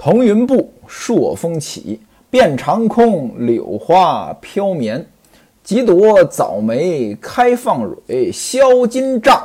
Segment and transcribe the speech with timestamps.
[0.00, 2.00] 腾云步，朔风起，
[2.30, 5.04] 遍长空，柳花飘绵。
[5.64, 9.44] 几朵早梅开放蕊，销金帐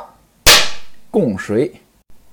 [1.10, 1.72] 供谁？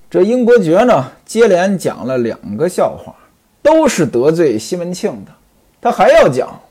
[0.08, 3.16] 这英国爵呢，接连讲了两个笑话，
[3.64, 5.32] 都是得罪西门庆的。
[5.82, 6.62] 他还要讲，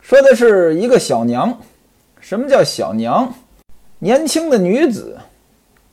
[0.00, 1.58] 说的是一个小娘。
[2.20, 3.34] 什么叫小娘？
[3.98, 5.18] 年轻的女子，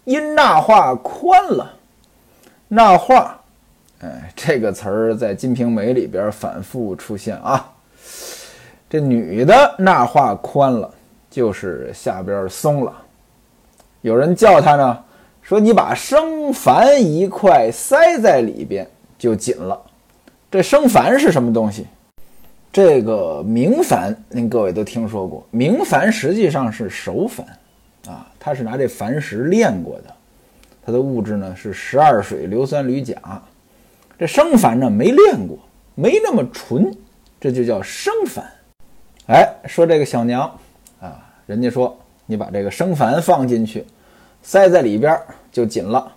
[0.03, 1.73] 因纳化宽了。
[2.67, 3.42] 纳化，
[4.03, 7.71] 哎，这个词儿在《金瓶梅》里边反复出现啊。
[8.89, 10.93] 这女的那话宽了，
[11.29, 12.93] 就是下边松了。
[14.01, 15.03] 有人叫她呢，
[15.41, 18.85] 说你把生矾一块塞在里边
[19.17, 19.81] 就紧了。
[20.51, 21.87] 这生矾是什么东西？
[22.73, 25.47] 这个明矾，您各位都听说过。
[25.49, 27.43] 明矾实际上是熟矾
[28.11, 30.13] 啊，它是拿这矾石炼过的，
[30.85, 33.41] 它的物质呢是十二水硫酸铝钾。
[34.17, 35.57] 这生矾呢没练过，
[35.95, 36.95] 没那么纯，
[37.39, 38.41] 这就叫生矾。
[39.27, 40.41] 哎，说这个小娘
[41.01, 43.85] 啊，人家说你把这个生矾放进去，
[44.41, 45.19] 塞在里边
[45.51, 46.11] 就紧了。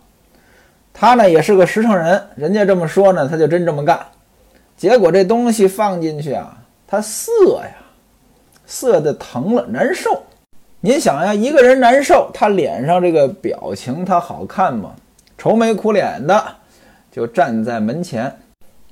[0.93, 3.99] 他呢也是个实诚人，人家这么说呢，他就真这么干。
[4.77, 7.77] 结果这东西放进去啊，他涩呀，
[8.67, 10.23] 涩的疼了，难受。
[10.81, 14.95] 您想呀，一个人难受，他脸上这个表情他好看吗？
[15.39, 16.45] 愁眉苦脸的，
[17.17, 18.31] 就站在门前。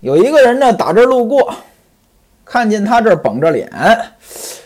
[0.01, 1.55] 有一个人呢，打这儿路过。
[2.43, 3.71] 看见他这儿绷着脸，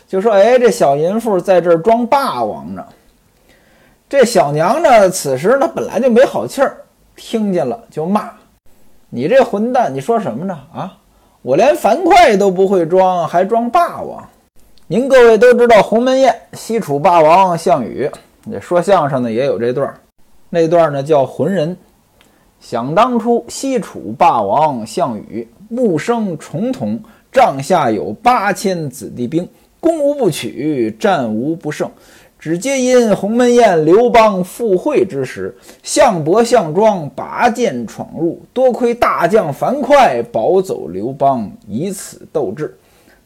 [0.06, 2.84] 就说：“哎，这小淫妇在这儿装霸王呢。”
[4.08, 6.76] 这小娘呢，此时呢本来就没好气儿，
[7.16, 8.30] 听见了就骂
[9.10, 10.56] ：“你这混蛋，你说什么呢？
[10.72, 10.96] 啊，
[11.42, 14.24] 我连樊哙都不会装，还装霸王？
[14.86, 18.08] 您各位都知道鸿门宴，西楚霸王项羽，
[18.60, 19.98] 说相声的也有这段儿，
[20.48, 21.76] 那段呢叫浑人。
[22.60, 27.00] 想当初，西楚霸王项羽木生重瞳。
[27.30, 29.46] 帐下有八千子弟兵，
[29.78, 31.88] 攻无不取，战无不胜。
[32.38, 42.76] 只皆因鸿门宴刘邦赴会之时，项伯、项庄拔剑闯入，多亏大将樊哙保走刘邦，以此斗志。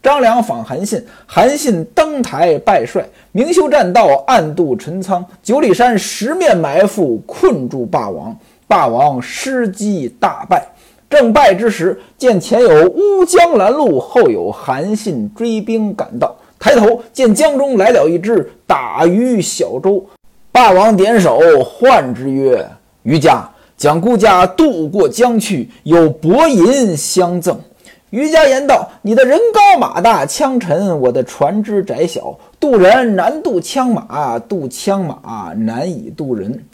[0.03, 8.37] 张良访韩信，韩信登台拜帅，明修栈道，暗度陈仓，九里山十面埋伏，困住霸王。
[8.73, 10.67] 霸王失机大败。
[11.11, 16.35] 正败之时，见前有乌江拦路，后有韩信追兵赶到。
[16.59, 20.03] 抬头见江中来了一只打鱼小舟。
[20.51, 22.67] 霸王点首唤之曰
[23.05, 23.47] ：“渔家，
[23.77, 27.61] 将孤家渡过江去，有薄银相赠。”
[28.09, 36.65] 渔家言道：“你的人高马大，枪沉；我的船只窄小，渡人难渡枪马，渡枪马难以渡人。”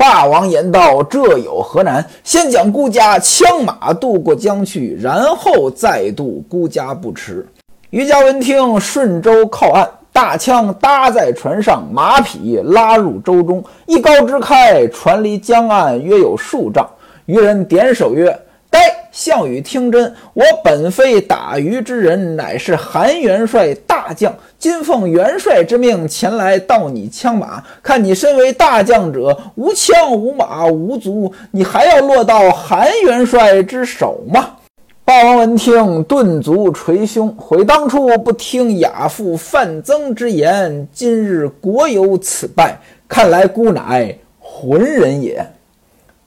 [0.00, 2.02] 霸王言道：“这有何难？
[2.24, 7.46] 先将孤家枪马渡过江去，然后再渡孤家不迟。”
[7.90, 16.88] 渔家闻听，顺舟靠岸，大枪搭在船上，马匹拉入舟中，一篙支开，船离江岸约有数丈。
[17.26, 18.34] 渔人点首曰
[18.70, 18.80] ：“待！”
[19.12, 24.32] 项羽听真，我本非打鱼之人，乃是韩元帅大将。
[24.58, 34.56] 今奉元帅之命前来盗你枪马，看你身为大将者，无枪无马无足，你还要落到韩元帅之手吗？
[35.04, 42.78] 霸王闻听，顿足捶胸，悔当初不听亚父范增之言，今日国有此败，
[43.08, 45.44] 看来孤乃浑人也。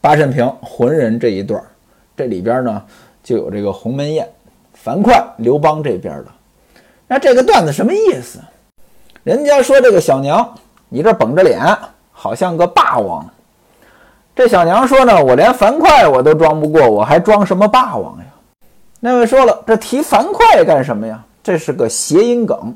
[0.02, 1.64] 八神平浑人这一段。
[2.16, 2.84] 这里边呢，
[3.24, 4.28] 就有这个鸿门宴，
[4.74, 6.26] 樊哙、刘邦这边的。
[7.08, 8.40] 那这个段子什么意思？
[9.24, 10.54] 人家说这个小娘，
[10.90, 11.76] 你这绷着脸，
[12.12, 13.26] 好像个霸王。
[14.36, 18.26] 这小娘说呢，我连樊哙我都装不过，我还装什么霸王呀？
[19.00, 21.24] 那位说了，这提樊哙干什么呀？
[21.44, 22.76] 这是个谐音梗，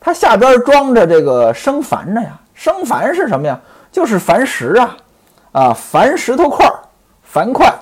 [0.00, 2.38] 它下边装着这个生矾呢呀。
[2.54, 3.60] 生樊是什么呀？
[3.90, 4.96] 就是樊石啊，
[5.52, 6.70] 啊，樊石头块，
[7.22, 7.74] 樊哙。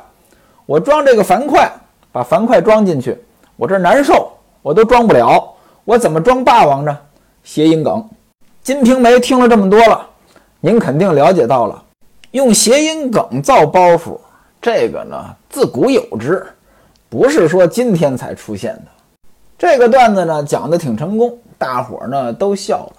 [0.71, 1.69] 我装这个樊哙，
[2.13, 3.19] 把樊哙装进去，
[3.57, 4.31] 我这难受，
[4.63, 5.53] 我都装不了，
[5.85, 6.97] 我怎么装霸王呢？
[7.43, 7.95] 谐音梗，
[8.63, 10.09] 《金瓶梅》听了这么多了，
[10.61, 11.83] 您肯定了解到了，
[12.31, 14.17] 用谐音梗造包袱，
[14.63, 16.47] 这个呢自古有之，
[17.09, 18.83] 不是说今天才出现的。
[19.59, 22.93] 这个段子呢讲的挺成功，大伙儿呢都笑了，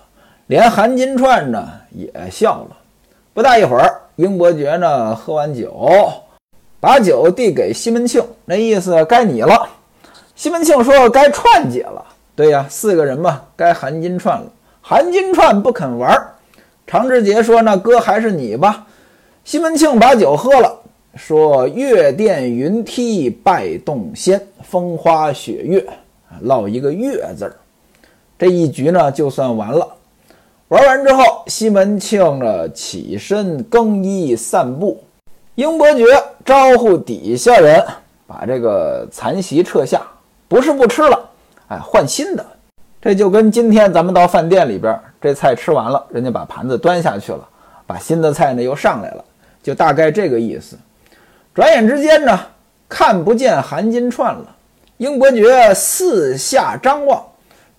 [0.47, 2.75] 连韩金钏呢也笑了。
[3.33, 5.89] 不大一会儿，英伯爵呢喝完酒。
[6.81, 9.69] 把酒递给西门庆，那意思该你了。
[10.35, 12.03] 西门庆说：“该串姐了。”
[12.35, 14.51] 对呀，四个人嘛，该韩金串了。
[14.81, 16.11] 韩金串不肯玩。
[16.87, 18.87] 常志杰说：“那哥还是你吧。”
[19.45, 20.75] 西门庆把酒喝了，
[21.15, 25.85] 说月殿云梯拜洞仙，风花雪月，
[26.41, 27.55] 落一个月字儿。
[28.39, 29.87] 这一局呢就算完了。
[30.69, 35.03] 玩完之后，西门庆呢起身更衣散步。
[35.55, 36.05] 英伯爵
[36.51, 37.81] 招呼底下人
[38.27, 40.01] 把这个残席撤下，
[40.49, 41.29] 不是不吃了，
[41.69, 42.45] 哎，换新的。
[43.01, 47.47] 这就跟今天咱们到饭店里边，这菜吃完了，人家把盘子端下去了，
[47.87, 49.23] 把新的菜呢又上来了，
[49.63, 50.77] 就大概这个意思。
[51.53, 52.37] 转眼之间呢，
[52.89, 54.45] 看不见韩金串了。
[54.97, 57.23] 英伯爵四下张望。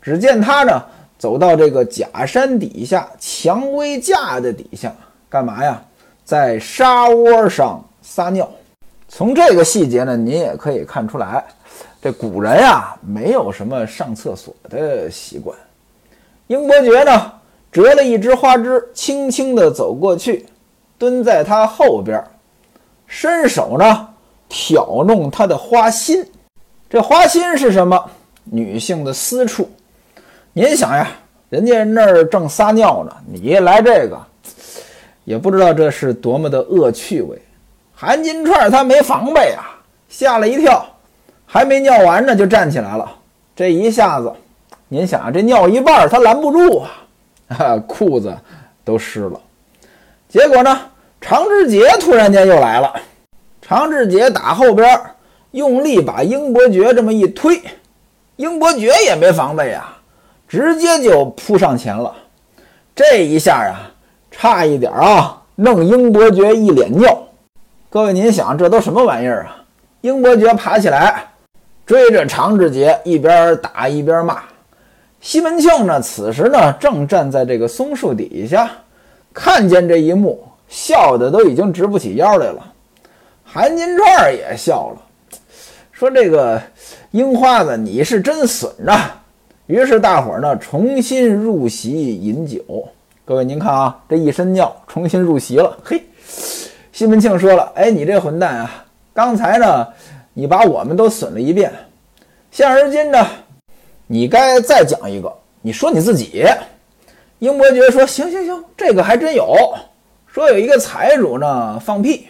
[0.00, 0.82] 只见他呢，
[1.18, 4.90] 走到这个假山底下，蔷薇架的底下，
[5.28, 5.78] 干嘛呀？
[6.24, 8.50] 在沙窝上撒尿。
[9.14, 11.44] 从这个细节呢，您也可以看出来，
[12.00, 15.54] 这古人呀，没有什么上厕所的习惯。
[16.46, 17.32] 英伯爵呢，
[17.70, 20.46] 折了一枝花枝，轻轻地走过去，
[20.96, 22.24] 蹲在他后边，
[23.06, 24.08] 伸手呢，
[24.48, 26.26] 挑弄他的花心。
[26.88, 28.02] 这花心是什么？
[28.44, 29.70] 女性的私处。
[30.54, 31.06] 您想呀，
[31.50, 34.18] 人家那儿正撒尿呢，你来这个，
[35.26, 37.38] 也不知道这是多么的恶趣味。
[38.02, 39.78] 韩金串他没防备啊，
[40.08, 40.84] 吓了一跳，
[41.46, 43.08] 还没尿完呢就站起来了。
[43.54, 44.32] 这一下子，
[44.88, 48.36] 您想啊，这尿一半他拦不住啊， 裤子
[48.84, 49.40] 都湿了。
[50.28, 50.80] 结果呢，
[51.20, 52.92] 常志杰突然间又来了，
[53.60, 55.00] 常志杰打后边
[55.52, 57.62] 用力把英伯爵这么一推，
[58.34, 59.96] 英伯爵也没防备啊。
[60.48, 62.12] 直接就扑上前了，
[62.96, 63.94] 这一下啊，
[64.32, 67.16] 差一点啊，弄英伯爵一脸尿。
[67.92, 69.64] 各位，您想这都什么玩意儿啊？
[70.00, 71.26] 英伯爵爬起来
[71.84, 74.44] 追着常志杰，一边打一边骂。
[75.20, 78.70] 西门庆呢，此时呢正站在这个松树底下，
[79.34, 82.72] 看见这一幕，笑的都已经直不起腰来了。
[83.44, 85.38] 韩金串也笑了，
[85.90, 86.58] 说：“这个
[87.10, 89.20] 樱花子，你是真损啊！”
[89.68, 92.88] 于是大伙儿呢重新入席饮酒。
[93.26, 95.76] 各位您看啊，这一身尿，重新入席了。
[95.84, 96.02] 嘿，
[96.92, 98.84] 西门庆说了：“哎，你这混蛋啊！
[99.14, 99.88] 刚才呢，
[100.34, 101.72] 你把我们都损了一遍，
[102.50, 103.26] 现而今呢，
[104.06, 105.32] 你该再讲一个。
[105.62, 106.44] 你说你自己。”
[107.40, 109.56] 英伯爵说：“行行行，这个还真有。
[110.26, 112.28] 说有一个财主呢放屁，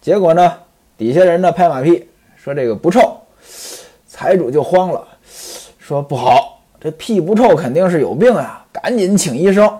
[0.00, 0.54] 结果呢
[0.96, 3.20] 底下人呢拍马屁说这个不臭，
[4.08, 5.06] 财主就慌了。”
[5.78, 8.64] 说不好，这屁不臭肯定是有病呀！
[8.72, 9.70] 赶紧请医生。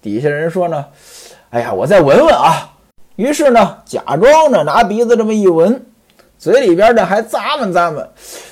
[0.00, 0.86] 底下人说呢，
[1.50, 2.70] 哎呀，我再闻闻啊。
[3.22, 5.80] 于是呢，假装着拿鼻子这么一闻，
[6.40, 8.04] 嘴里边呢还咂摸咂摸，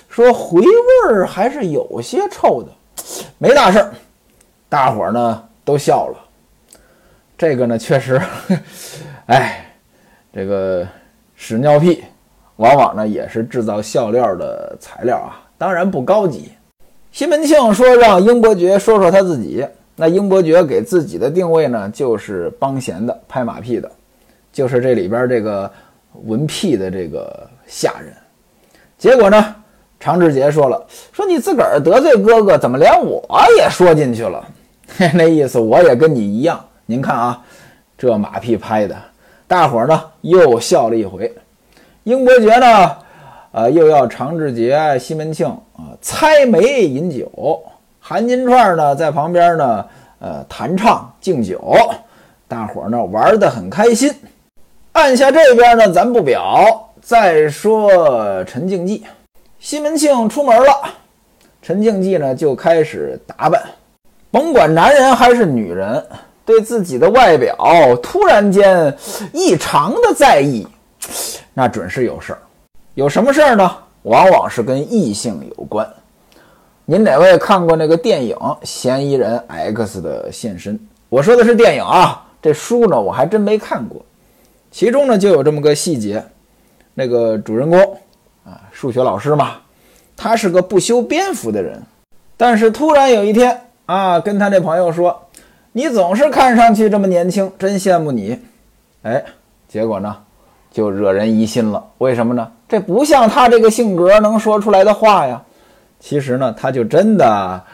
[0.09, 0.69] 说回味
[1.09, 2.69] 儿还是有些臭的，
[3.37, 3.93] 没大事儿。
[4.69, 6.17] 大伙儿呢都笑了。
[7.37, 8.23] 这个呢确实，
[9.27, 9.75] 哎，
[10.33, 10.87] 这个
[11.35, 12.05] 屎尿屁，
[12.55, 16.53] 往往呢也是制造笑料的材料啊，当然不高级。
[17.11, 23.91] 西门庆说：“让英伯爵说说他自己。”那英伯爵给自己的定位呢，就是帮闲的、拍马屁的，
[24.53, 25.71] 就是这里边这个
[26.25, 28.13] 闻屁的这个下人。
[28.99, 29.55] 结果呢，
[29.99, 33.23] 常志杰说了：“说你自个儿得罪哥哥，怎么连我
[33.59, 34.47] 也说进去了？
[35.15, 36.63] 那意思我也跟你一样。
[36.87, 37.43] 您看啊，
[37.97, 38.97] 这马屁拍的，
[39.47, 41.33] 大伙儿呢又笑了一回。
[42.05, 42.97] 英伯爵呢？”
[43.53, 47.61] 呃，又要常志杰、西门庆啊，猜眉饮酒，
[47.99, 49.85] 韩金串呢在旁边呢，
[50.21, 51.75] 呃，弹唱敬酒，
[52.47, 54.15] 大伙儿呢玩得很开心。
[54.93, 59.05] 按下这边呢，咱不表，再说陈静济，
[59.61, 60.83] 西门庆出门了，
[61.63, 63.63] 陈静济呢就开始打扮，
[64.33, 66.05] 甭管男人还是女人，
[66.45, 67.57] 对自己的外表
[68.03, 68.93] 突然间
[69.33, 70.67] 异常的在意，
[71.55, 72.39] 那准是有事儿。
[72.95, 73.77] 有什么事儿呢？
[74.03, 75.89] 往往是跟异性有关。
[76.85, 80.77] 您哪位看过那个电影《嫌疑人 X 的现身》？
[81.09, 84.05] 我说的是电影啊，这书呢我还真没看过。
[84.71, 86.25] 其中呢就有这么个细节，
[86.95, 87.79] 那个主人公
[88.45, 89.57] 啊，数学老师嘛，
[90.17, 91.83] 他是个不修边幅的人，
[92.37, 95.29] 但是突然有一天啊，跟他那朋友说
[95.73, 98.39] ：“你总是看上去这么年轻，真羡慕你。”
[99.03, 99.25] 哎，
[99.69, 100.17] 结果呢？
[100.71, 102.49] 就惹人疑心了，为什么呢？
[102.69, 105.43] 这不像他这个性格能说出来的话呀。
[105.99, 107.65] 其实呢，他就真的，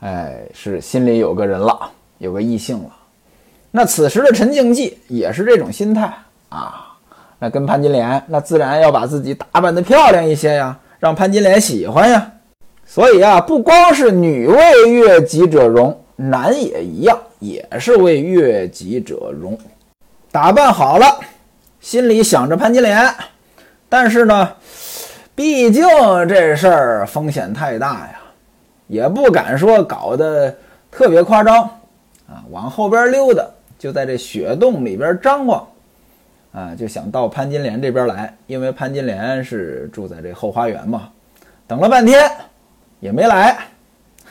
[0.00, 1.88] 哎，是心里有个人了，
[2.18, 2.90] 有个异性了。
[3.70, 6.12] 那此时的陈静济也是这种心态
[6.50, 6.86] 啊。
[7.38, 12.30] 那跟潘金莲，那自然要把自己打扮的漂亮一些呀，让潘金莲喜欢呀。
[12.84, 19.58] 所以啊，不光是女为悦己者容，男也一样，也是为悦己者容。
[20.30, 21.06] 打扮好了。
[21.80, 23.10] 心里想着潘金莲，
[23.88, 24.50] 但是呢，
[25.34, 25.82] 毕竟
[26.28, 28.20] 这事儿风险太大呀，
[28.86, 30.54] 也不敢说搞得
[30.90, 31.62] 特别夸张
[32.28, 33.42] 啊，往后边溜达，
[33.78, 35.66] 就在这雪洞里边张望，
[36.52, 41.10] 啊，就想到潘金莲这边来，因为潘金莲是住在这后花园嘛。
[41.66, 42.30] 等了半天
[43.00, 43.56] 也没来，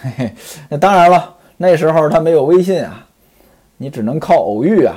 [0.02, 0.34] 嘿嘿，
[0.70, 3.06] 那当然了，那时候他没有微信啊，
[3.78, 4.96] 你只能靠偶遇啊，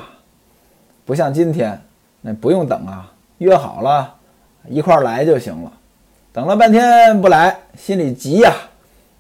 [1.05, 1.81] 不像今天。
[2.25, 4.15] 那不用等啊，约好了，
[4.69, 5.73] 一块来就行了。
[6.33, 8.53] 等了半天不来，心里急呀，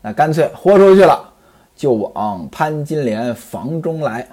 [0.00, 1.32] 那干脆豁出去了，
[1.75, 4.25] 就往潘金莲房中来。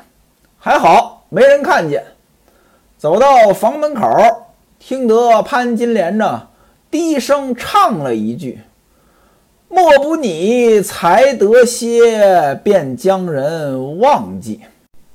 [0.60, 2.04] 还好没人看见，
[3.00, 4.04] 走到房门口，
[4.78, 6.50] 听得潘金莲呢
[6.92, 8.60] 低声唱了一句
[9.70, 14.60] ：“莫不你才得些，便将人忘记。”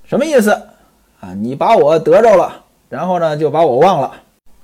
[0.08, 0.50] 什么意思
[1.20, 1.34] 啊？
[1.36, 2.62] 你把我得着了。
[2.88, 4.10] 然后呢，就把我忘了。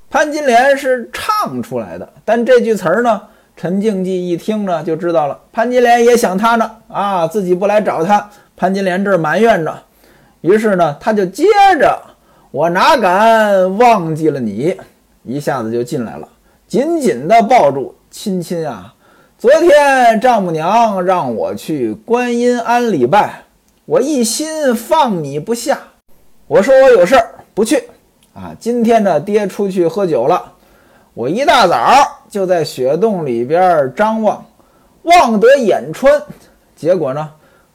[0.08, 3.20] 潘金莲是唱出来的，但这句词儿呢，
[3.54, 5.38] 陈静济一听呢，就知道了。
[5.52, 9.78] 潘金莲也想他呢，啊，自己不来找他，潘金莲这儿埋怨着。
[10.40, 11.44] 于是呢，他就接
[11.78, 12.00] 着
[12.50, 14.76] ：“我哪敢忘记了你？”
[15.22, 16.28] 一下子就进来了，
[16.66, 18.94] 紧紧的抱住亲亲啊！
[19.38, 23.44] 昨天丈母娘让我去观音庵礼拜，
[23.84, 25.78] 我一心放你不下。
[26.46, 27.84] 我说我有事儿不去。
[28.32, 30.52] 啊，今天呢，爹出去喝酒了，
[31.14, 34.44] 我一大早就在雪洞里边张望，
[35.02, 36.22] 望得眼穿，
[36.74, 37.30] 结果呢，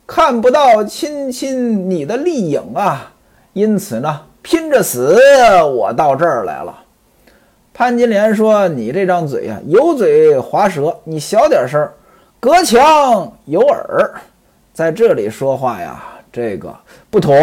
[0.07, 3.13] 看不到亲亲你的丽影啊，
[3.53, 5.19] 因此呢，拼着死
[5.63, 6.83] 我到这儿来了。
[7.73, 11.89] 潘金莲说：“你这张嘴呀，油嘴滑舌，你小点声，
[12.39, 14.13] 隔墙有耳，
[14.71, 15.99] 在这里说话呀，
[16.31, 16.71] 这个
[17.09, 17.35] 不妥。”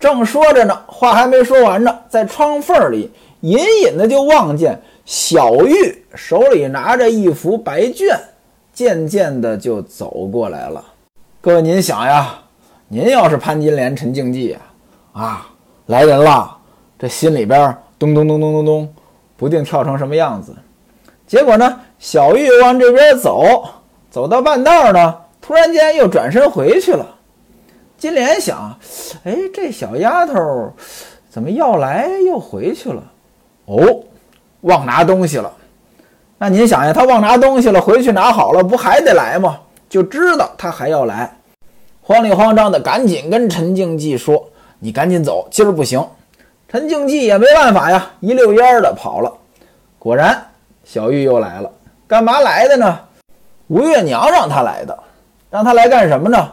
[0.00, 3.08] 正说着呢，话还没说完呢，在窗缝里
[3.42, 8.18] 隐隐的就望见小玉手里拿着一幅白卷，
[8.72, 10.84] 渐渐的就走过来了。
[11.40, 12.40] 各位，您想呀，
[12.88, 14.58] 您要是潘金莲、陈静济呀，
[15.12, 15.46] 啊，
[15.86, 16.56] 来人了，
[16.98, 18.94] 这心里边咚咚咚咚咚咚，
[19.36, 20.54] 不定跳成什么样子。
[21.26, 23.64] 结果呢，小玉往这边走，
[24.10, 27.06] 走到半道呢，突然间又转身回去了。
[27.98, 28.76] 金莲想，
[29.24, 30.72] 哎，这小丫头
[31.30, 33.02] 怎么要来又回去了？
[33.66, 34.00] 哦，
[34.62, 35.52] 忘拿东西了。
[36.38, 39.58] 那您想呀，她忘拿东西了，回去拿好了，不还得来吗？
[39.88, 41.38] 就知道她还要来，
[42.00, 44.48] 慌里慌张的赶紧跟陈静济说
[44.82, 46.04] ：“你赶紧走，今儿不行。”
[46.66, 49.32] 陈静济也没办法呀，一溜烟的跑了。
[49.98, 50.44] 果然，
[50.82, 51.70] 小玉又来了。
[52.08, 52.98] 干嘛来的呢？
[53.68, 54.98] 吴月娘让她来的，
[55.50, 56.50] 让她来干什么呢？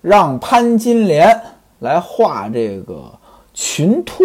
[0.00, 1.40] 让潘金莲
[1.80, 3.10] 来画这个
[3.52, 4.24] 裙托，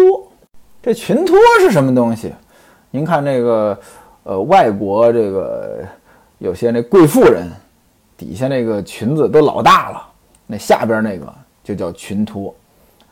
[0.80, 2.32] 这裙托是什么东西？
[2.90, 3.78] 您看这个，
[4.22, 5.80] 呃，外国这个
[6.38, 7.50] 有些那贵妇人
[8.16, 10.06] 底下那个裙子都老大了，
[10.46, 11.26] 那下边那个
[11.64, 12.54] 就叫裙托。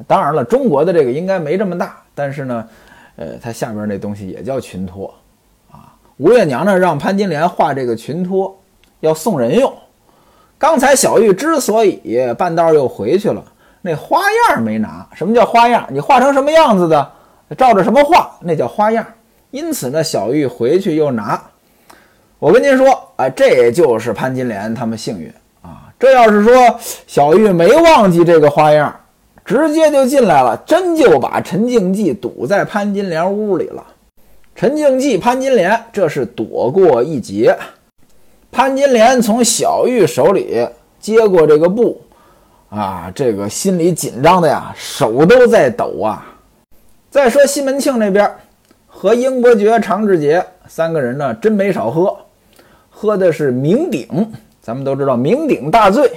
[0.06, 2.68] 当然了，中国的这个应该没这么大，但是呢，
[3.16, 5.12] 呃，它下边那东西也叫裙托
[5.70, 5.94] 啊。
[6.16, 8.58] 吴月娘呢让潘金莲画这个裙托，
[9.00, 9.72] 要送人用。
[10.58, 12.00] 刚才小玉之所以
[12.36, 13.42] 半道又回去了，
[13.80, 15.08] 那花样没拿。
[15.14, 15.86] 什么叫花样？
[15.90, 17.12] 你画成什么样子的，
[17.56, 19.06] 照着什么画，那叫花样。
[19.50, 21.40] 因此呢，小玉回去又拿。
[22.38, 25.90] 我跟您说，哎，这就是潘金莲他们幸运啊。
[25.98, 26.52] 这要是说
[27.06, 28.94] 小玉没忘记这个花样，
[29.44, 33.84] 直接就进来了，真就把陈静济堵在潘金莲屋里了。
[34.54, 37.56] 陈静济、潘金莲这是躲过一劫。
[38.52, 40.66] 潘金莲从小玉手里
[40.98, 42.00] 接过这个布，
[42.68, 46.26] 啊，这个心里紧张的呀，手都在抖啊。
[47.10, 48.30] 再说西门庆那边，
[48.86, 52.16] 和英伯爵、常志杰三个人呢，真没少喝，
[52.90, 54.26] 喝的是酩酊。
[54.60, 56.10] 咱们都知道酩酊大醉，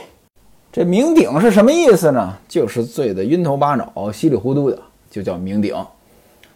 [0.75, 2.35] 这酩酊是什么意思呢？
[2.47, 5.85] 就是醉得晕头巴脑、稀里糊涂的，就叫酩酊。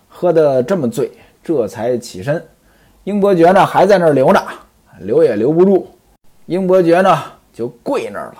[0.09, 1.11] 喝得这么醉，
[1.43, 2.43] 这才起身。
[3.03, 4.43] 英伯爵呢，还在那儿留着。
[5.01, 5.87] 留也留不住，
[6.47, 7.15] 英伯爵呢
[7.53, 8.37] 就跪那儿了，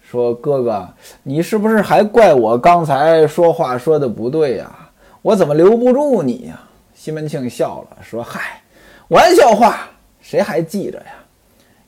[0.00, 0.88] 说：“哥哥，
[1.22, 4.74] 你是不是还怪我刚才说话说的不对呀？
[5.20, 6.58] 我怎么留不住你呀？”
[6.96, 8.62] 西门庆笑了，说：“嗨，
[9.08, 9.86] 玩笑话，
[10.22, 11.12] 谁还记着呀？”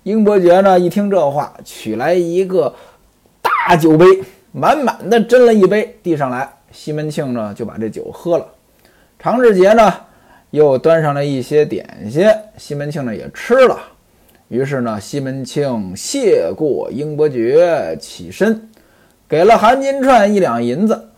[0.04, 2.73] 英伯爵呢一听这话，取来一个
[3.68, 4.06] 大酒杯，
[4.52, 6.49] 满满的斟了一杯，递上来。
[6.70, 8.46] 西门庆呢就把这酒喝了。
[9.18, 9.92] 常志杰呢？
[10.52, 12.25] 又端上了一些点心，
[12.56, 13.76] 西门庆呢也吃了。
[14.46, 18.68] 于是呢，西门庆谢过英伯爵，起身，
[19.28, 21.08] 给了韩金钏一两银子，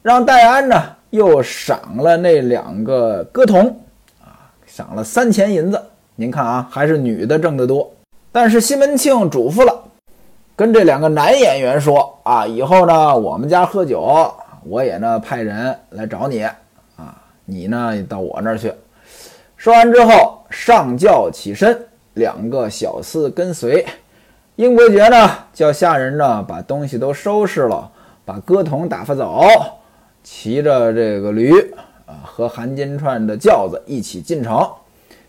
[0.00, 3.68] 让戴安呢又赏了那两个歌童
[4.24, 5.78] 啊，赏了三钱银子。
[6.16, 7.92] 您看啊，还是女的挣得多。
[8.32, 9.84] 但是西门庆嘱咐了，
[10.58, 14.28] 跟这两个男演员说啊，以后呢，我们家喝酒，
[14.64, 16.42] 我也呢派人来找你
[16.96, 18.74] 啊，你呢到我那儿去。
[19.56, 23.86] 说完之后，上轿起身，两个小厮跟随。
[24.56, 27.88] 英伯爵呢，叫下人呢把东西都收拾了，
[28.24, 29.46] 把歌童打发走，
[30.24, 31.52] 骑着这个驴
[32.04, 34.68] 啊和韩金串的轿子一起进城。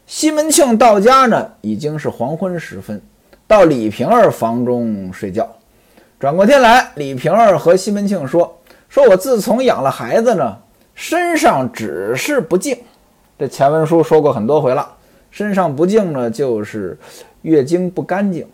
[0.08, 3.00] 西门庆到家呢，已经是黄昏时分，
[3.50, 5.50] 到李瓶儿房中睡觉。
[6.20, 8.56] 转过天来，李瓶儿和西门庆说
[8.88, 10.56] ：“说我自从养了孩子呢，
[10.94, 12.78] 身上只是不净。
[13.40, 14.88] 这前文书说过很多回了，
[15.32, 16.96] 身上不净呢，就是
[17.42, 18.46] 月经不干净。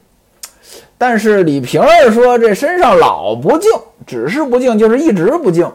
[0.98, 3.70] 但是李瓶儿说这身上老不净，
[4.08, 5.70] 只是不净，就是一直不净，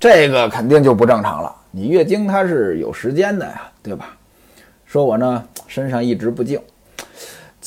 [0.00, 1.54] 这个肯定就不正常了。
[1.70, 4.16] 你月经它是有时间的呀，对吧？”
[4.86, 6.60] 说我呢身上一直不净，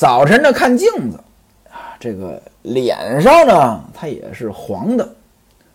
[0.00, 1.20] 早晨呢看镜子
[1.68, 5.06] 啊，这个脸上呢它也是黄的，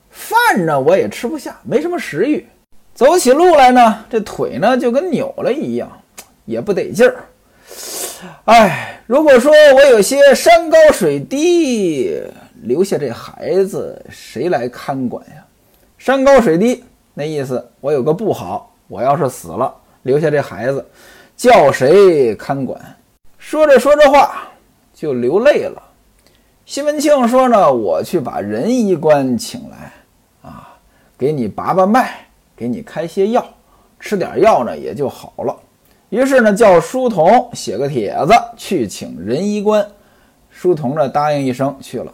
[0.10, 2.44] 饭呢我也吃不下，没什么食欲，
[2.96, 5.88] 走起路来呢这腿呢就跟扭了一样，
[6.46, 7.17] 也不得劲儿。
[8.46, 12.20] 哎，如果说我有些山高水低，
[12.63, 15.46] 留下这孩子谁来看管呀？
[16.00, 20.84] 山高水低那意思，我有个不好，我要是死了，留下这孩子。
[21.38, 22.82] 叫谁看管？
[23.48, 24.48] 说着说着话
[24.92, 25.80] 就流泪了。
[26.66, 29.94] 西门庆说呢：“我去把仁医官请来，
[30.42, 30.74] 啊，
[31.16, 32.25] 给你把把脉，
[32.58, 33.46] 给你开些药，
[34.00, 35.56] 吃点药呢也就好了。”
[36.10, 39.88] 于是呢，叫书童写个帖子去请仁医官。
[40.50, 42.12] 书童呢答应一声去了。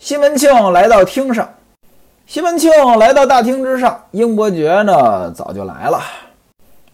[0.00, 1.48] 西门庆来到厅上，
[2.26, 6.02] 西门庆来到大厅之上，英伯爵呢早就来了。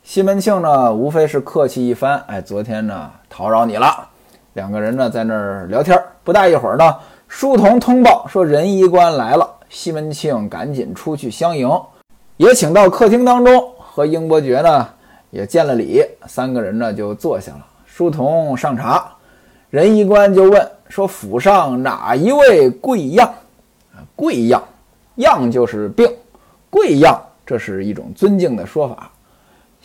[0.07, 2.23] 西门庆呢，无非是客气一番。
[2.29, 4.09] 哎，昨天呢，叨扰你了。
[4.53, 6.01] 两个人呢，在那儿聊天。
[6.23, 6.97] 不大一会儿呢，
[7.27, 9.53] 书童通报说仁医官来了。
[9.69, 11.69] 西门庆赶紧出去相迎，
[12.37, 14.89] 也请到客厅当中，和英伯爵呢
[15.31, 16.05] 也见了礼。
[16.29, 17.67] 三个人呢就坐下了。
[17.85, 19.13] 书童上茶，
[19.71, 23.29] 仁医官就问说：“府上哪一位贵样？
[24.15, 24.63] 贵样，
[25.17, 26.09] 样就是病，
[26.71, 29.11] 贵样，这是一种尊敬的说法。”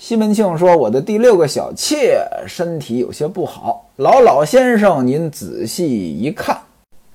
[0.01, 5.85] 西门庆说：“我的第六个小妾身体有些不好，老老先生您仔细
[6.17, 6.57] 一看。”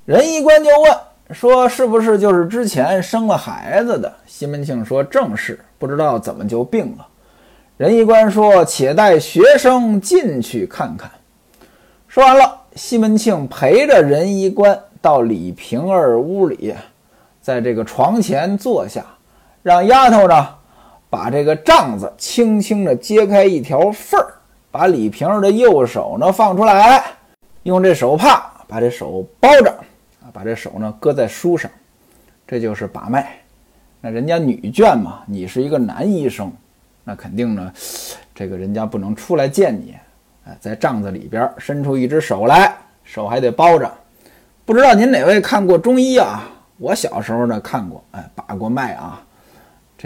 [0.07, 0.97] 仁医官就问
[1.33, 7.05] 说：“是不是就是之前生了孩子的？”西门庆说：“正是，不知道怎么就病了。”
[7.77, 11.11] 仁医官说：“且带学生进去看看。”
[12.07, 16.73] 说完了，西门庆陪着仁医官到李瓶儿屋里，
[17.43, 19.05] 在这个床前坐下，
[19.65, 20.51] 让丫头呢。
[21.17, 24.35] 把这个帐子轻轻地揭开一条缝儿，
[24.71, 27.03] 把李瓶儿的右手呢放出来，
[27.63, 29.71] 用这手帕把这手包着，
[30.21, 31.71] 啊，把这手呢搁在书上，
[32.47, 33.35] 这就是把脉。
[34.03, 36.53] 那人家女眷嘛，你是一个男医生，
[37.03, 37.73] 那肯定呢，
[38.35, 39.97] 这个人家不能出来见你，
[40.45, 43.91] 哎，在帐子里边伸出一只手来，手还得包着。
[44.67, 46.45] 不知道您哪位看过中医啊？
[46.77, 49.23] 我小时候呢看过，哎，把过脉啊。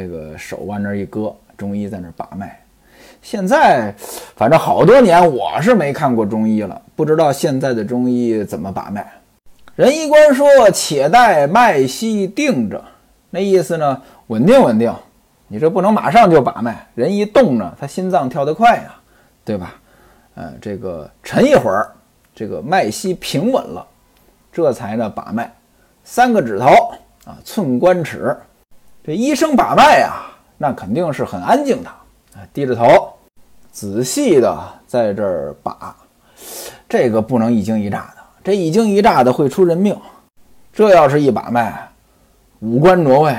[0.00, 2.58] 这个手往那儿一搁，中医在那儿把脉。
[3.20, 3.94] 现在
[4.34, 9.06] 反正好多年，我是没看过中医了，不知道现在的中医怎么把脉。
[9.76, 12.82] 仁医官说：“且待脉息定着。”
[13.28, 14.90] 那意思呢，稳定稳定。
[15.48, 18.94] 你这不能马上就把脉，人一动呢，他心脏跳得快呀，
[19.44, 19.74] 对吧？
[20.34, 21.92] 呃，这个沉一会儿，
[22.34, 23.86] 这个脉息平稳了，
[24.50, 25.52] 这才呢把脉。
[26.04, 26.66] 三个指头
[27.26, 28.34] 啊，寸关尺。
[29.02, 30.22] 这医生把脉呀，
[30.58, 31.90] 那肯定是很安静的，
[32.52, 32.84] 低着头，
[33.72, 35.96] 仔细的在这儿把，
[36.86, 39.98] 这个不能一惊一乍的，这一惊一乍的会出人命。
[40.72, 41.88] 这要是一把脉，
[42.60, 43.32] 五官挪位，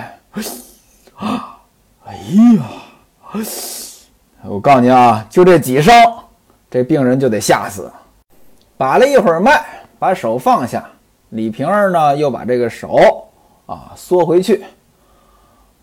[2.05, 2.15] 哎
[2.57, 2.65] 呀，
[4.43, 5.93] 我告诉你啊，就这几声，
[6.69, 7.89] 这病人就得吓死。
[8.77, 9.63] 把了一会儿脉，
[9.99, 10.83] 把手放下，
[11.29, 13.29] 李瓶儿呢又把这个手
[13.67, 14.65] 啊缩回去。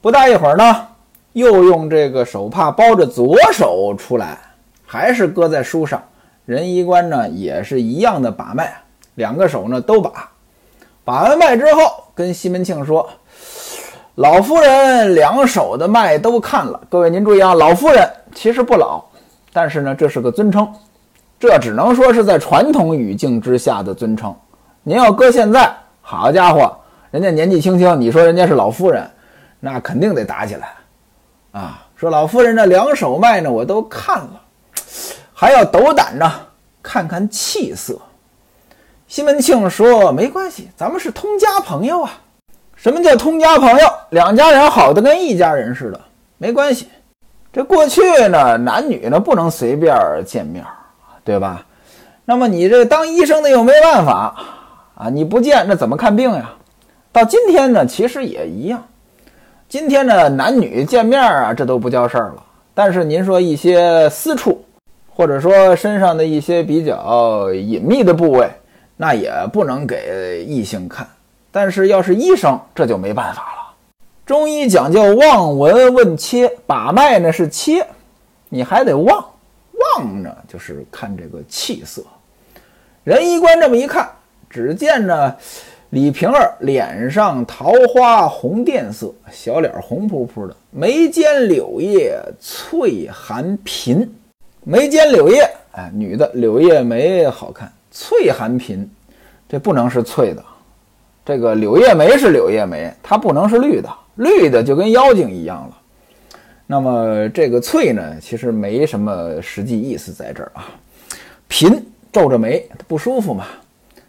[0.01, 0.87] 不大一会儿呢，
[1.33, 4.39] 又用这个手帕包着左手出来，
[4.87, 6.01] 还是搁在书上。
[6.47, 8.73] 仁医官呢也是一样的把脉，
[9.17, 10.31] 两个手呢都把。
[11.05, 13.09] 把完脉之后，跟西门庆说
[14.15, 19.03] ：“老夫人两手的脉都看了，各位您注意啊，老夫人其实不老，
[19.53, 20.73] 但是呢这是个尊称，
[21.41, 24.33] 这只能说是在传统语境之下的尊称。
[24.85, 26.73] 您要搁现在，好家伙，
[27.11, 29.05] 人家年纪轻轻，你说人家是老夫人。”
[29.61, 30.75] 那肯定得打起来，
[31.53, 34.41] 啊，说老夫人的两手脉呢，我都看了，
[35.35, 36.33] 还要斗胆呢，
[36.83, 37.99] 看看气色。
[39.09, 42.13] 西门庆说：“没关系，咱们是通家朋友啊。
[42.77, 43.89] 什么叫通家朋友？
[44.11, 46.01] 两家人好的跟一家人似的，
[46.37, 46.89] 没关系。
[47.51, 50.63] 这过去呢，男女呢不能随便见面，
[51.25, 51.65] 对吧？
[52.27, 54.37] 那么你这当医生的又没办法
[54.95, 56.51] 啊，你不见那怎么看病呀？
[57.11, 58.87] 到今天呢，其实也一样。
[59.69, 62.43] 今天呢，男女见面啊，这都不叫事儿了。
[62.73, 64.65] 但是您说一些私处，
[65.15, 68.51] 或者说身上的一些比较隐秘的部位。”
[69.01, 71.07] 那也不能给异性看，
[71.53, 73.75] 但是要是医生，这就没办法了。
[74.27, 77.87] 中医讲究望闻问切，把脉呢是切，
[78.49, 79.25] 你还得望，
[79.95, 82.03] 望呢就是看这个气色。
[83.05, 84.09] 仁医官这么一看，
[84.51, 85.37] 只见呢
[85.91, 94.07] 李瓶儿脸上桃花红靛色，小脸红扑扑的，眉间柳叶翠含颦，
[94.65, 97.73] 眉间柳叶，哎，女的柳叶眉好看。
[97.91, 98.87] 翠含颦，
[99.49, 100.45] 这不能是翠的。
[101.25, 105.79] 这个柳叶眉是柳叶眉，它不能是绿的，绿的就跟妖精一样了。
[106.67, 110.69] 那么这个翠呢，其实没什么实际意思在这儿啊。
[111.49, 111.81] 颦
[112.13, 113.47] 皱着眉，不舒服嘛。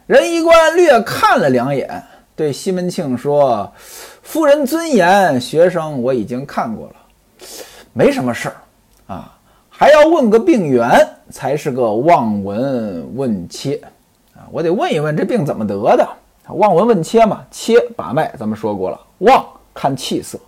[0.10, 2.04] 仁医官略看了两眼，
[2.36, 3.72] 对西门庆说
[4.24, 6.96] ：“夫人尊严，学生我已经看过了，
[7.94, 8.56] 没什么事儿
[9.06, 9.38] 啊。”
[9.70, 13.80] 还要问个病源，才是个望闻问切
[14.34, 14.50] 啊！
[14.50, 16.10] 我得问一问这病怎么得的。
[16.48, 19.00] 望闻问切嘛，切把脉，咱们说过了。
[19.20, 19.46] 望
[19.76, 20.40] 看气色，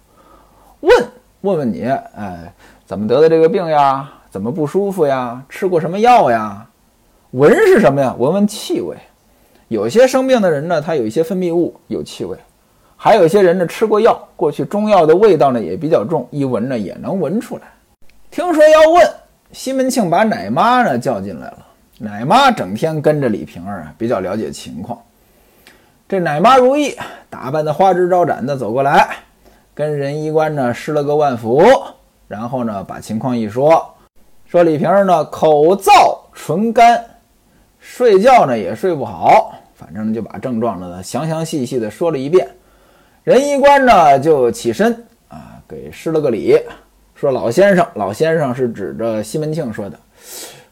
[0.80, 1.08] 问
[1.42, 1.84] 问问你，
[2.18, 2.52] 哎，
[2.84, 4.12] 怎么得的这个病呀？
[4.32, 5.40] 怎么不舒服呀？
[5.48, 6.66] 吃过什么药呀？
[7.30, 8.16] 闻是什么呀？
[8.18, 8.98] 闻闻气味。
[9.72, 12.36] 有些生病的人呢，他有一些分泌物有气味；
[12.98, 17.62] 还有一些人呢，吃过药，过去中药的味道呢也比较重，一闻呢也能闻出来。
[18.30, 19.10] 听说要问。
[19.54, 21.66] 西门庆把奶妈呢叫进来了，
[22.00, 25.00] 奶妈整天跟着李瓶儿啊，比较了解情况。
[26.06, 26.98] 这奶妈如意
[27.30, 29.08] 打扮的花枝招展的走过来，
[29.74, 31.64] 跟仁医官呢施了个万福，
[32.28, 33.86] 然后呢把情况一说，
[34.46, 37.02] 说李瓶儿呢口燥唇干，
[37.80, 42.48] 睡觉呢也睡不好，反正就把症状呢详详细细的说了一遍。
[43.24, 44.94] 仁医官呢就起身
[45.28, 46.60] 啊，给施了个礼。
[47.16, 50.00] 说老先生，老先生是指着西门庆说的。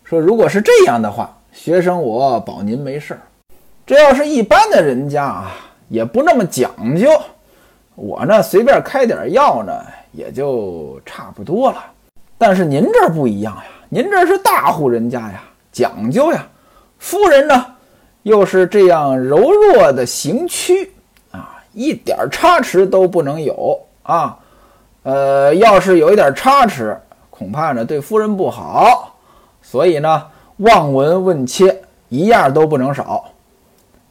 [0.04, 3.22] 说如果是这样的话，学生我保您没事儿。
[3.86, 5.56] 这要是一般的人家啊，
[5.88, 7.10] 也不那么讲究。
[7.96, 9.74] 我呢随便开点药呢，
[10.12, 11.84] 也就差不多了。
[12.38, 16.48] 但是您这儿不一样呀，您这是大户人家呀，讲究呀。
[16.98, 17.66] 夫人呢，
[18.24, 20.92] 又是这样柔弱的形躯
[21.32, 24.38] 啊，一点差池都不能有啊。
[25.04, 26.96] 呃，要是有一点差池，
[27.30, 29.16] 恐怕呢对夫人不好，
[29.62, 30.26] 所以呢
[30.58, 33.26] 望闻问切一样都不能少。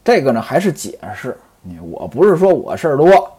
[0.03, 3.31] 这个呢还是解释，你我不是说我事儿多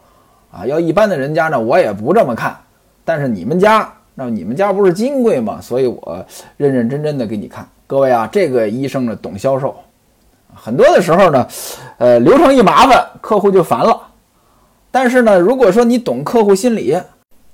[0.52, 2.56] 啊，要一般的人家呢我也不这么看。
[3.04, 5.60] 但是你们家那你们家不是金贵吗？
[5.60, 6.24] 所以我
[6.56, 7.68] 认认真真的给你看。
[7.88, 9.74] 各位啊，这个医生呢懂销售，
[10.54, 11.46] 很多的时候呢，
[11.98, 14.00] 呃流程一麻烦，客户就烦了。
[14.90, 17.00] 但是呢，如果说你懂客户心理。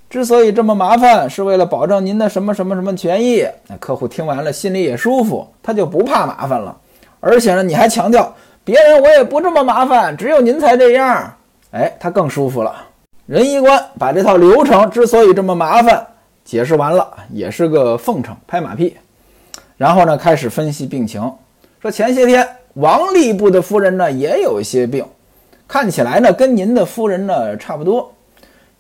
[0.09, 3.45] 之所以这么麻烦，是为了保证您的什么什么什么权益。
[3.67, 6.75] 那客户听完了，心里也舒服，他就不怕麻烦了。
[7.19, 8.33] 而且呢，你还强调
[8.63, 11.35] 别人我也不这么麻烦，只有您才这样，
[11.73, 12.73] 哎，他更舒服了。
[13.27, 16.07] 仁医官把这套流程之所以这么麻烦
[16.45, 18.97] 解释完了，也是个奉承，拍马屁。
[19.77, 21.21] 然后呢，开始分析病情，
[21.87, 22.45] 说前些天
[22.75, 25.07] 王吏部的夫人呢也有一些病，
[25.69, 28.13] 看起来呢跟您的夫人呢差不多。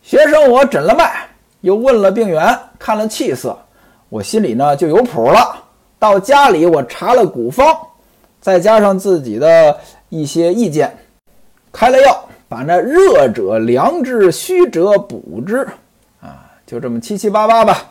[0.02, 1.24] 学生，我诊了脉，
[1.60, 3.56] 又问了病源，看了气色，
[4.08, 5.56] 我心里呢就有谱了。
[6.00, 7.78] 到家里我查了古方，
[8.40, 10.92] 再加上自己的一些意见，
[11.70, 15.58] 开了药，把那热者凉之，虚者补之，
[16.20, 17.84] 啊，就这么七七八八吧，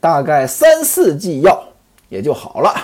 [0.00, 1.62] 大概三四剂药
[2.08, 2.74] 也就好了。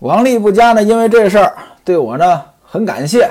[0.00, 3.28] 王吏部家呢，因为这事儿对我呢很感谢，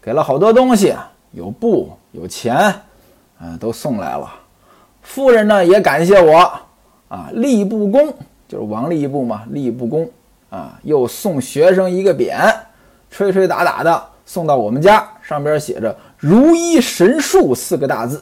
[0.00, 0.94] 给了好多东西，
[1.32, 2.72] 有布，有钱。
[3.40, 4.28] 啊，都送来了。
[5.00, 6.38] 夫人呢也感谢我
[7.08, 8.12] 啊，吏部公
[8.48, 10.10] 就是王吏部嘛，吏部公
[10.50, 12.52] 啊，又送学生一个匾，
[13.12, 18.20] 吹吹打打的送到我们家，上边写着“如一神术”四个大字。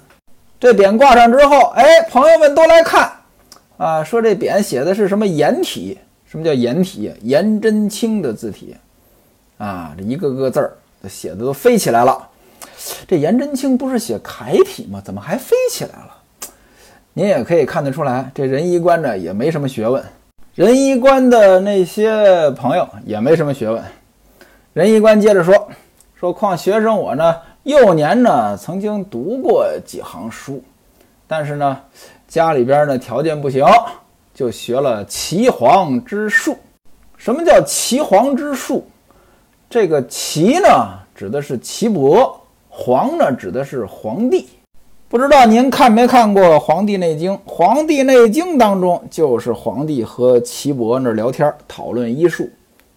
[0.60, 3.10] 这匾挂上之后，哎，朋友们都来看
[3.78, 5.98] 啊，说这匾写的是什么颜体？
[6.36, 7.10] 什么叫颜体？
[7.22, 8.76] 颜真卿的字体
[9.56, 10.76] 啊，这一个个字儿
[11.08, 12.28] 写的都飞起来了。
[13.08, 15.00] 这颜真卿不是写楷体吗？
[15.02, 16.14] 怎么还飞起来了？
[17.14, 20.04] 您也可以看得出来，这仁医官呢也没什么学问。
[20.54, 23.82] 仁医官的那些朋友也没什么学问。
[24.74, 25.70] 仁医官接着说
[26.20, 30.62] ：“说况学生我呢，幼年呢曾经读过几行书，
[31.26, 31.80] 但是呢，
[32.28, 33.64] 家里边呢条件不行，
[34.36, 36.58] 就学了岐黄之术。
[37.16, 38.86] 什么叫岐黄之术？
[39.70, 40.68] 这个岐呢，
[41.14, 44.46] 指的是岐伯；黄呢，指的是皇帝。
[45.08, 47.32] 不知道您看没看过《黄帝内经》？
[47.46, 52.46] 《黄帝内经》当中就是皇帝和岐伯那聊天讨论医术。”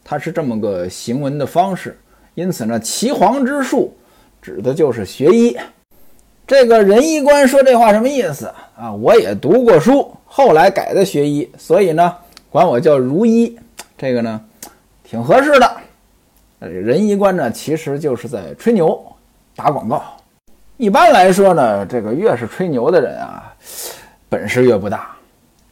[0.04, 1.98] 它是这么个行文的方式，
[2.36, 3.96] 因此呢，岐黄之术
[4.42, 5.56] 指的就是学医。
[6.46, 8.92] 这个仁医官说这话什么意思啊？
[8.92, 12.16] 我也读过书，后来改的学医，所以呢，
[12.50, 13.60] 管我叫如医，
[13.98, 14.40] 这个呢，
[15.04, 15.70] 挺合适的。
[16.62, 18.98] 仁医官呢，其实就是在吹牛、
[19.54, 20.02] 打广告。
[20.78, 23.54] 一般来说呢，这个越是吹牛的人啊，
[24.30, 25.10] 本事越不大。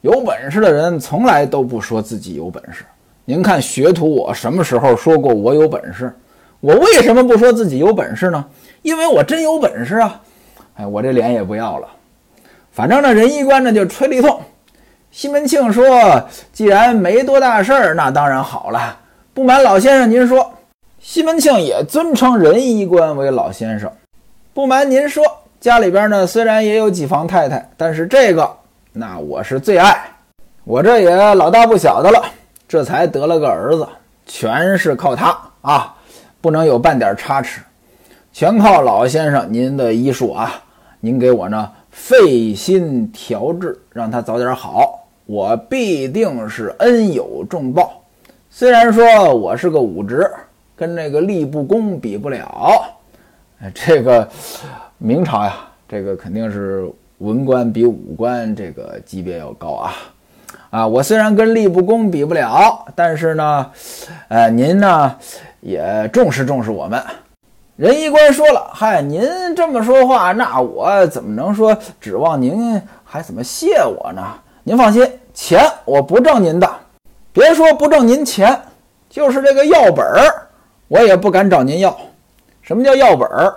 [0.02, 2.84] 有本事的人从来都不说自己有本事。
[3.24, 6.14] 您看学徒我什么时候说过我有本事？
[6.60, 8.44] 我为什么不说自己有本事呢？
[8.82, 10.20] 因为我真有本事啊！
[10.74, 11.88] 哎，我这脸也不要了。
[12.70, 14.38] 反正呢，仁医官呢就吹了一通。
[15.10, 15.84] 西门庆说
[16.52, 18.96] ：“既然没多大事儿，那当然好了。
[19.34, 20.52] 不瞒老先生您说，
[21.00, 23.90] 西门庆也尊称仁医官为老先生。
[24.52, 25.24] 不瞒您说，
[25.60, 28.50] 家里边呢虽然也有几房太太，但是这个
[28.92, 29.98] 那我是最爱，
[30.64, 32.22] 我这也老大不小的了。”
[32.68, 33.88] 这才得了个儿子，
[34.26, 35.94] 全是靠他啊，
[36.42, 37.62] 不能有半点差池，
[38.30, 40.62] 全靠老先生您的医术啊！
[41.00, 48.00] 您给我呢费心调治，让他早点好，我必定是恩有重报。
[48.48, 50.24] 虽然说我是个武职，
[50.76, 52.70] 跟那个吏部公比不了，
[53.74, 54.26] 这个
[54.96, 55.56] 明朝呀，
[55.88, 59.92] 这个肯定是文官比武官这个级别要高啊。
[60.70, 63.70] 啊，我虽然跟吏部公比不了，但是呢，
[64.28, 65.16] 呃，您呢
[65.60, 67.02] 也重视重视我们。
[67.78, 69.22] 仁医官说了，嗨，您
[69.54, 74.34] 这么说话，那我怎么能说指望您还怎么谢我呢？
[74.64, 76.68] 您放心，钱我不挣您的，
[77.32, 78.60] 别说不挣您钱，
[79.08, 80.48] 就是这个药本儿，
[80.88, 81.96] 我也不敢找您要。
[82.62, 83.54] 什么叫药本儿？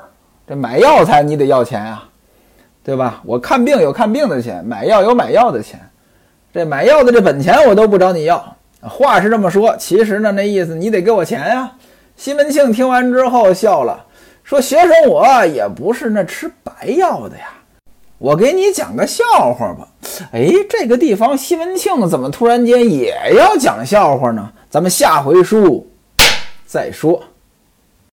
[0.47, 2.03] 这买药材你得要钱呀，
[2.83, 3.23] 对吧？
[3.25, 5.79] 我看病有看病的钱，买药有买药的钱。
[6.53, 11.71] 这买药的这本钱我都不找你要，话是这么说，其实呢那意思你得给我钱呀。
[12.17, 14.05] 西门庆听完之后笑了，
[14.51, 17.53] 说：“学生我也不是那吃白药的呀，
[18.17, 19.23] 我给你讲个笑
[19.57, 19.87] 话吧。”
[20.33, 24.51] 哎，这个地方西门庆怎么突然间也要讲笑话呢？
[24.69, 25.89] 咱们下回书
[26.65, 27.23] 再说。